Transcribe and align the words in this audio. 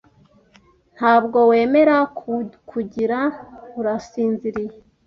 Ntabwo 0.97 1.37
wemera 1.49 1.95
kukugira 2.17 3.19
Urasinziriye 3.79 4.75